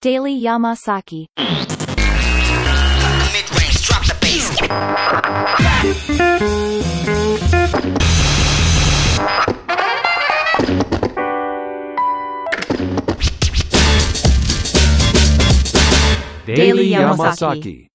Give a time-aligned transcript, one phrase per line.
[0.00, 1.26] Daily Yamasaki.
[3.34, 4.54] Mid-range, drop the bass.
[16.46, 17.90] デイリーヤマサキ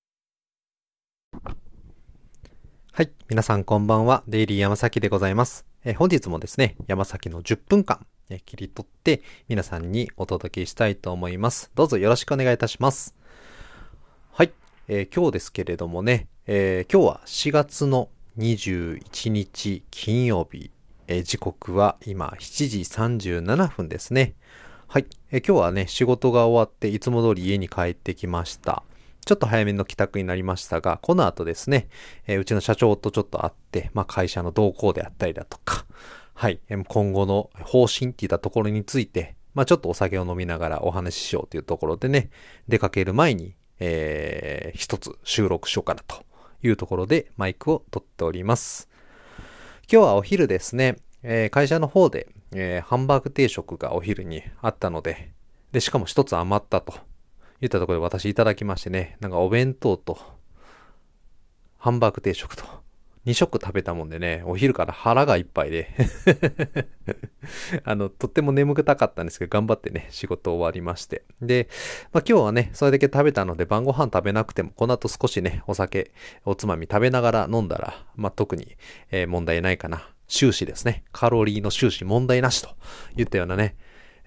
[2.91, 3.11] はい。
[3.29, 4.25] 皆さんこんばんは。
[4.27, 5.65] デイリー山崎でございます。
[5.85, 8.05] えー本日もですね、山崎の10分間、
[8.45, 11.71] 切り取って皆さんにお届けしたいと思います。
[11.75, 13.15] どうぞよろしくお願いいたします。
[14.31, 14.51] はい。
[14.87, 20.71] えー今日ですけれどもね、えー今日は4月の21日金曜日、
[21.07, 24.33] えー時刻は今7時37分ですね。
[24.87, 25.05] はい。
[25.31, 28.83] えー今日はね、仕事が終わっていつも通り家に帰ってきました。
[29.25, 31.87] ちょっと早めの帰宅になりましたが、この後ですね、
[32.27, 35.85] えーうちの社長とちょっと会って、まあ会社の動向であったりだとか、
[36.33, 42.29] はい、今後の方針っていったところについて、まあちょっとお酒を飲みながらお話ししようというところでね、
[42.67, 46.25] 出かける前に、えー一つ収録しようかなと
[46.63, 48.89] いうところでマイクを取っております。
[49.91, 55.31] 今日はお昼ですね、えー会社の方で、えーハンバーグ定食がお昼にあったので、
[55.71, 56.93] で、しかも一つ余ったと
[57.61, 60.17] 言ったところで私いただきましてね、なんかお弁当と、
[61.77, 62.63] ハンバーグ定食と、
[63.25, 65.89] 2食食べたもんでね、お昼から腹がいっぱいで、
[67.85, 71.23] あの、とっても眠くたかったんですけど、頑張ってね、仕事終わりまして。
[71.41, 71.69] で、
[72.11, 76.11] まあ今日はね、それだけ食べたので晩ご飯食べなくても、この後少しね、お酒、
[76.43, 78.75] おつまみ食べながら飲んだら、まあ特に、
[79.11, 80.09] えー問題ないかな。
[80.27, 81.03] 終始ですね。
[81.11, 82.75] カロリーの終始問題なしと
[83.15, 83.75] 言ったようなね、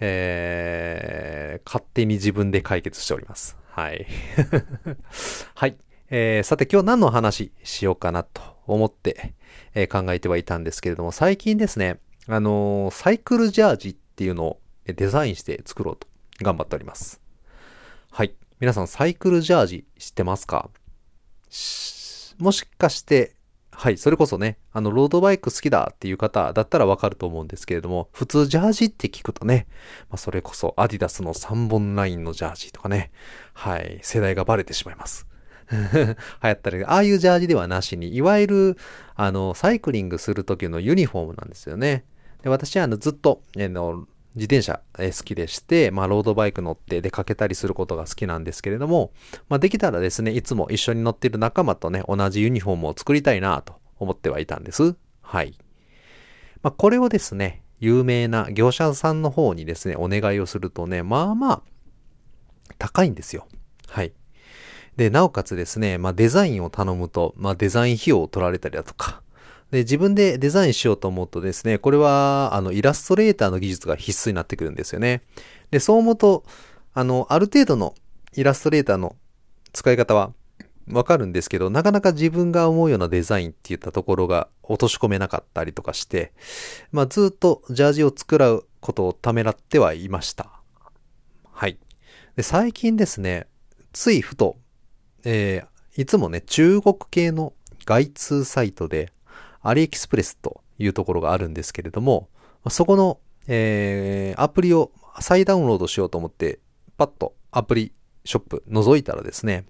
[0.01, 3.59] えー、勝手に自分で解決しております。
[3.71, 4.07] はい。
[5.55, 5.77] はい。
[6.09, 9.35] えー、さて今日何の話しようかなと思って、
[9.75, 16.07] えー考えてはいたんですけれども、最近ですね、あのーサイクルジャージっていうのをデザインして作ろうと
[16.43, 17.21] 頑張っております。
[18.11, 18.35] はい。
[18.61, 20.71] 皆さんサイクルジャージ知ってますか？
[22.39, 23.35] もしかして、
[23.71, 29.67] はい、それこそね、あの、ロードバイク好きだっていう方だったらわかると思うんですけれども、普通ジャージって聞くとね、
[30.09, 33.11] まあ、それこそアディダスの3本ラインのジャージとかね、
[33.53, 35.27] はい、世代がバレてしまいます。
[35.73, 38.77] 流行ったり、ああいうジャージではなしに、いわゆる、
[39.15, 42.05] あの、サイクリングする時のユニフォームなんですよね。
[42.43, 44.07] で私はあのずっと、あの、
[44.37, 49.13] 自転車好きでして、まあ、ロードバイク乗って出かけたりすることが好きなんですけれども、
[49.49, 54.95] まあ、できたらですね、いつも一緒に乗っている仲間とね、同じユニフォームを作りたいなと思ってはいたんです。
[55.23, 55.57] はい。
[56.63, 61.63] まあ、これをですね、有名な業者さんの方にですね、お願いをするとね、まあまあ、
[62.79, 63.47] 高いんですよ。
[64.97, 69.23] で、なおかつですね、まあデザインを頼むと、まあデザイン費用を取られたりだとか、
[69.71, 75.23] で、自分でデザインしようと思うとですね、これは、あの、イラストレーターの技術が必須になってくるんですよね。
[75.71, 76.45] で、そう思うと、
[76.95, 77.95] あの、ある程度の
[78.35, 79.17] イラストレーターの
[79.73, 80.33] 使い方は
[80.91, 86.33] わかるんですけど、なかなか自分が思うようなデザインって言ったところが落とし込めなかったりとかして、
[86.93, 90.49] まあずっとジャージを作らうことをためらってはいました。
[91.51, 91.79] はい。
[92.37, 93.49] で、最近ですね、
[93.93, 94.57] ついふと、
[95.27, 97.55] えーいつもね、中国系の
[97.87, 99.13] 外通サイトで、
[99.63, 102.29] アリエキスプレスというところがあるんですけれども、
[102.69, 106.61] そこの、えーアプリを再ダウンロードしようと思って、
[106.99, 107.93] パッとアプリ
[108.27, 109.65] ショップ覗いたらですね、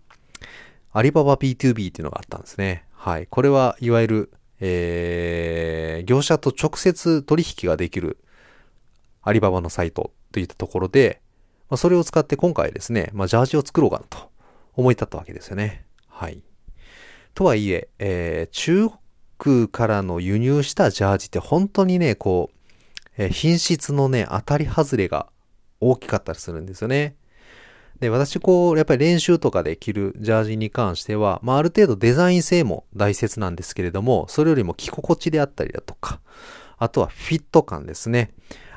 [0.93, 2.85] アリババ B2B っていうのがあったんですね。
[2.91, 3.29] はい。
[3.29, 8.19] これはいわゆる、えー業者と直接取引ができる
[9.23, 11.21] アリババのサイトといったところで、
[11.71, 14.36] ま、それを使って今回ですね、まあ、ジャージを作ろうかなと
[14.77, 15.85] 思い立ったわけですよね。
[16.09, 16.43] はい。
[17.35, 18.89] とはいえ、えー中
[19.39, 22.57] 国からの輸入したジャージって本当にね、こう、
[23.19, 25.27] えー品質のね、当たり外れが
[25.81, 27.17] 大きかったりするんですよね。
[28.01, 36.21] で、私こう、やっぱり練習とかで着るジャージに関しては、まあある程度デザイン性も大切なんですけれども、それよりも着心地であったりだとか、
[36.79, 38.33] あとはフィット感ですね。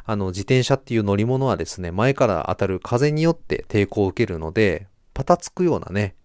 [0.05, 4.87] あの、自転車っていう乗り物はですね、前から当たる風によって抵抗を受けるので、
[5.19, 6.15] パタつくようなね、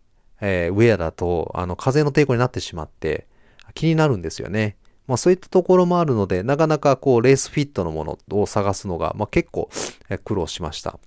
[0.40, 3.26] えーウェアだと、あの、風の抵抗になってしまって、
[3.74, 4.76] 気になるんですよね。
[5.08, 9.68] まあそういったところもあるので、なかなかこう、レースフィットのものを探すのが、まあ結構
[10.08, 11.00] え苦労しました。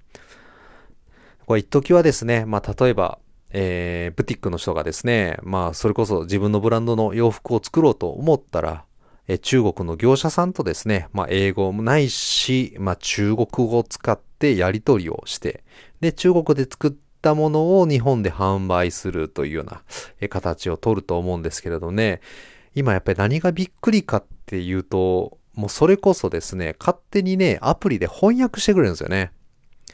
[1.45, 3.19] これ一時はですね、まあ例えば、
[3.51, 8.83] えー、ブティックの人がですね、まあそれこそ自分のブランドの洋服を作ろうと思ったら、
[9.29, 15.63] え中国の業者さんとですね、まあ英語もないし、まあ中国語を使ってやり取りをして、
[16.01, 19.81] で、中国で作っったものを日本で販売するというような
[20.29, 22.21] 形を取ると思うんですけれどね、
[22.75, 29.31] 今やっぱり何がびっくりかっていうと、もうそれこそですね、勝手にね、アプリで翻訳してくれるんですよね。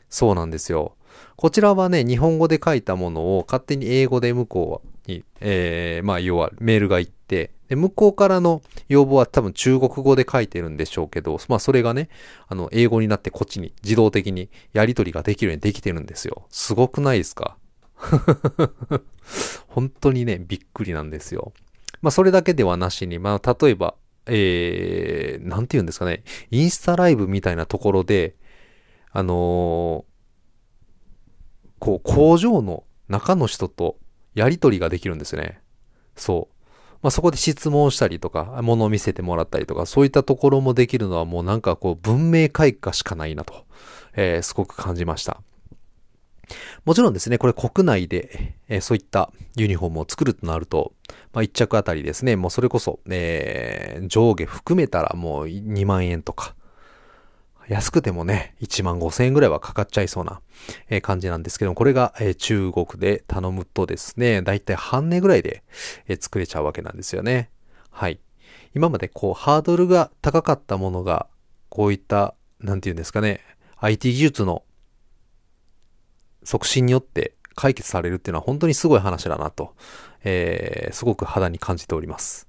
[0.10, 0.96] そうなんですよ。
[1.38, 12.10] こちらはね、日本語で書いたものを勝手に英語で向こうに、えー、まあ要はメールが行って、で、向こうからの要望は多分中国語で書いてるんでしょうけど、まあそれがね、
[12.48, 16.46] あの、英語になってこっちに自動的にやり取りができるようにできてるんですよ。
[16.50, 17.58] すごくないですか？
[19.68, 21.54] 本当にね、びっくりなんですよ。
[22.02, 23.96] まあそれだけではなしに、まあ例えば、
[24.28, 28.36] えー、なんて言うんですかね、インスタライブみたいなところで、
[29.12, 30.14] あのー
[31.80, 33.98] こう、工場の中の人と
[34.36, 35.60] やり取りができるんですよね。
[36.16, 36.56] そう。
[37.04, 43.66] まあ、そこで質問したりとか、物を見せてもらったりとか、そういったところもできるのはもうなんかこう、文明開化しかないなと、
[44.16, 45.42] えーすごく感じました。
[46.86, 50.94] もちろんですね、これ国内で、えーそういったユニフォームを作るとなると、
[51.34, 56.56] まあ、1着あたりですね、もうそれこそ、えー上下含めたらもう2万円とか、
[57.68, 60.42] 安くてもね、1万5千円ぐらいはかかっちゃいそうな、
[60.90, 65.64] え感じなんですけども、これが、え中国で頼むとですね、だいたい半値ぐらいで、
[66.08, 67.50] え作れちゃうわけなんですよね。
[67.90, 68.20] はい。
[68.76, 71.28] 今までこう、ハードルが高かったものが、
[71.70, 73.42] こういった、なんていうんですかね、
[73.78, 74.64] IT 技術の
[76.44, 79.76] 促進によって解決されるっていうのは本当にすごい話だなと、
[80.24, 82.48] えーすごく肌に感じております。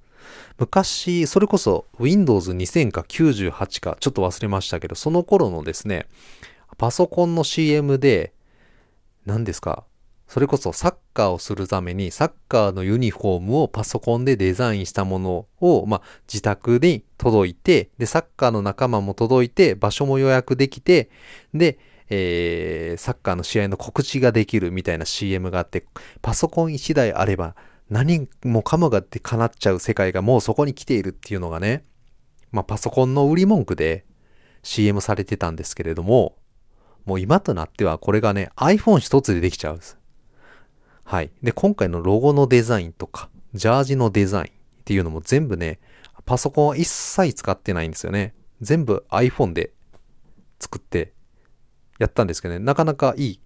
[0.58, 6.06] 昔、それこそ Windows 2000か98かちょっと忘れましたけど、その頃のですね、
[6.78, 8.32] パソコンの CM で、
[9.26, 9.84] 何ですか
[10.26, 21.10] それこそサッカーをするためにサッカーのユニフォームをパソコンでデザインしたものを、まあ、自宅に届いて、で、サッカーの仲間も届いて、場所も予約できて、
[21.52, 21.78] で、
[22.08, 25.84] えーサッカーの試合の告知ができるみたいな CM があって、
[26.22, 27.54] パソコン1台あれば
[27.90, 31.84] 何もかもがって叶っちゃう世界がもうそこに来ているっていうのがね、
[32.50, 34.04] まあパソコンの売り文句で
[34.62, 36.36] CM されてたんですけれども、
[37.04, 39.98] もう今となってはこれがね iPhone 一つでできちゃうんです。
[41.04, 41.30] はい。
[41.42, 44.48] で、今回のロゴのデザインとか、ジャージのデザインっ
[44.84, 45.78] ていうのも全部ね、
[46.24, 48.34] パソコンは一切使ってないんですよね。
[48.62, 49.72] 全部 iPhone で
[50.58, 51.12] 作って
[51.98, 53.40] やったんですけどね、なかなかいい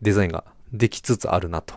[0.00, 1.74] デザインができつつあるなと。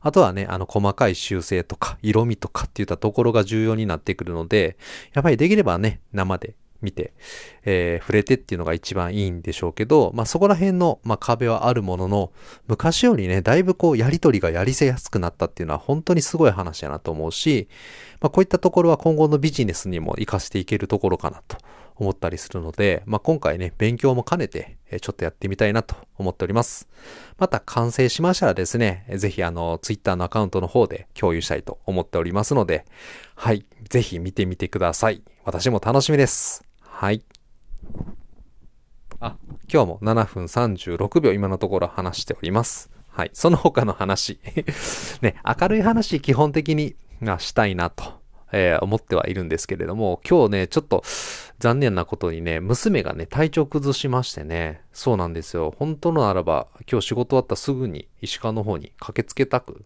[0.00, 4.76] あとはね、あの細かい修正とか色味とかっていったところが重要になってくるので、
[5.12, 7.12] やっぱりできればね、生で見て、
[7.64, 12.32] えー触れてっていうのが一番いいんでしょうけど、まあそこら辺の、まあ、壁はあるものの、
[12.66, 17.68] 昔よりね、だいぶこうやりとりがやりせやすくなったっていうのは本当にすごい話だなと思うし、
[18.20, 21.58] まあこういったところは今後のビジネスにも活かしていけるところかなと
[22.00, 26.88] 思ったりするので、まあ今回ね、勉強も兼ねて、ちょっとやってみたいなと思っております。
[27.38, 32.84] また完成しましたらですね、ぜひあの、ツイッターのアカウントの方で共有したいと思っておりますので、
[33.36, 35.22] はい、ぜひ見てみてください。
[35.44, 36.64] 私も楽しみです。
[36.80, 37.22] はい。
[39.20, 39.36] あ、
[39.72, 42.90] 今日も7分36秒今のところ話しております。
[43.08, 43.30] はい。
[43.34, 44.40] その他の話。
[45.20, 48.19] ね、明るい話基本的にまあしたいなと、
[48.52, 51.02] えー思ってはいるんですけれども、今日ね、ちょっと
[51.58, 55.74] 残念なことにね、娘がね、体調崩しましてね、そうなんですよ。
[55.78, 59.84] 本当のならば、今日仕事終わったすぐに石川の方に駆けつけたく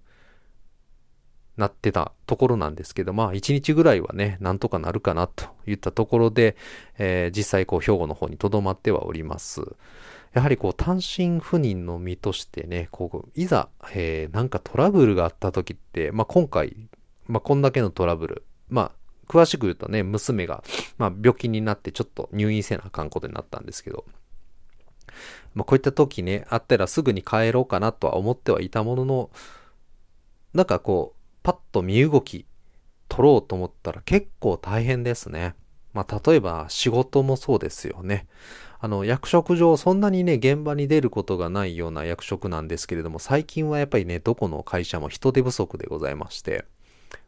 [1.56, 6.56] なってたところなんですけど、まあ一日ぐらいはね、なんとかなるかなといったところで、
[6.98, 9.62] えー実際こう兵庫の方に留まってはおります。
[10.32, 16.88] やはりこう単身赴任の身としてね、こう、いざ、えーなんかトラブルがあった時って、まあ今回、
[17.26, 18.92] まあこんだけのトラブル、まあ
[19.28, 20.62] 詳しく言うとね、娘が、
[20.98, 24.04] まあ病気になってちょっと入院せなあかんことになったんですけど、
[25.54, 29.30] まあこういった時ね、あったらすぐに帰ろうかなとは思ってはいたものの、
[30.52, 32.46] なんかこう、パッと身動き
[33.08, 35.54] 取ろうと思ったら結構大変ですね。
[35.92, 38.26] まあ、例えば仕事もそうですよね。
[38.80, 46.64] あの、役職上そんなにね、現場に出ることがないような役職なんですけれども、最近はやっぱりね、どこの会社も人手不足でございまして、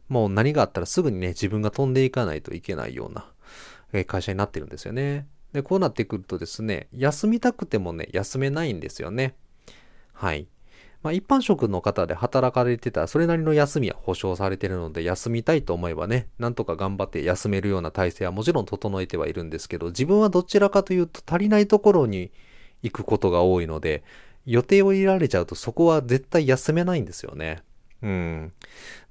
[0.09, 3.25] もう何があったらすぐにね、自分が飛んでいかないといけないような
[3.93, 5.27] え会社になってるんですよね。
[5.53, 9.35] で、こうなってくるとですね、休みたくてもね、休めないんですよね。
[10.13, 10.47] はい。
[11.03, 22.31] まあ、一般職の方で働かれてたら、それなりの休みは保証されてるので、休みたいと思えばね、なんとか頑張って休めるような体制はもちろん整えてはいるんですけど、自分はどちらかというと足りないところに
[22.81, 24.03] 行くことが多いので、
[24.45, 27.61] 予定を入れられちゃうとそこは絶対休めないんですよね。
[28.03, 28.53] うん。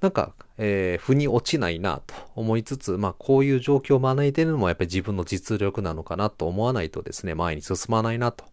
[0.01, 8.45] なんか、えー、腑に落ちないなと思いつつ、まあこういう状況を招いているのもやっぱり自分の実力なのかなと思わないとですね、前に進まないなと、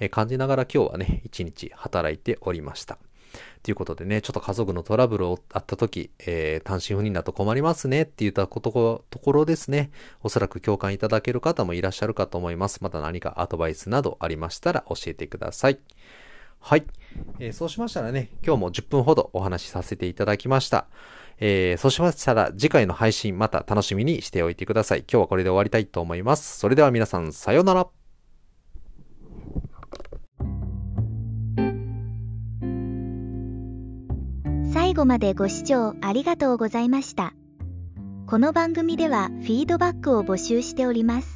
[0.00, 2.98] えー感じながら今日はね、一日働いておりました。
[3.62, 9.90] ということでね、ちょっと家族のトラブルをあった時、えー単身赴任だと困りますねって言ったことところですね、
[10.22, 12.78] おそらく共感いただける方もいらっしゃるかと思います。
[12.82, 15.78] また何かアドバイスなどありましたら教えてください。
[16.62, 16.84] はい。
[17.40, 20.86] えーそうしましたらね、今日も10分ほどお話しさせていただきました。
[21.38, 25.00] えーそうしましたら次回の配信また楽しみにしておいてください。
[25.00, 26.58] 今日はこれで終わりたいと思います。
[26.58, 27.88] それでは皆さん、さようなら。
[34.72, 37.34] 最後までご視聴ありがとうございました。
[38.26, 41.31] この番組ではフィードバックを募集しております。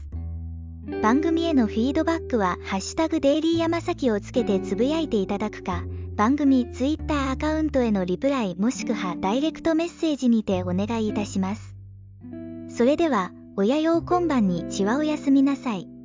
[1.02, 5.82] 番組へのフィードバックは、ハッシュタグデイリーヤマサキをつけてつぶやいていただくか、
[6.14, 11.74] 番組ツイッターアカウントへのリプライもしくはダイレクトメッセージにてお願いいたします。
[12.68, 15.95] それでは、親用今晩にちはおやすみなさい。